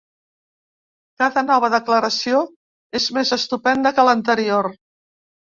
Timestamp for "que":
4.01-4.09